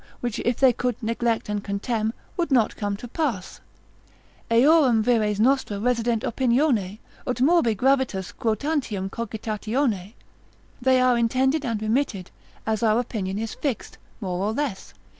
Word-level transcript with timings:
which 0.19 0.39
if 0.39 0.57
they 0.57 0.73
could 0.73 0.95
neglect 1.03 1.47
and 1.47 1.63
contemn, 1.63 2.11
would 2.35 2.49
not 2.51 2.75
come 2.75 2.97
to 2.97 3.07
pass, 3.07 3.61
Eorum 4.49 5.03
vires 5.03 5.39
nostra 5.39 5.79
resident 5.79 6.23
opinione, 6.23 6.97
ut 7.27 7.37
morbi 7.39 7.75
gravitas 7.75 8.33
?grotantium 8.35 9.11
cogitatione, 9.11 10.13
they 10.81 10.99
are 10.99 11.19
intended 11.19 11.63
and 11.63 11.83
remitted, 11.83 12.31
as 12.65 12.81
our 12.81 12.99
opinion 12.99 13.37
is 13.37 13.53
fixed, 13.53 13.99
more 14.19 14.43
or 14.43 14.53
less. 14.53 14.95